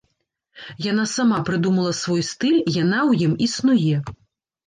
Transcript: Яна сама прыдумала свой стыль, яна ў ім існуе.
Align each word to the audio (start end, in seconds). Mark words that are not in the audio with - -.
Яна 0.91 1.03
сама 1.09 1.37
прыдумала 1.49 1.91
свой 2.01 2.21
стыль, 2.29 2.57
яна 2.83 2.99
ў 3.09 3.27
ім 3.27 3.33
існуе. 3.49 3.95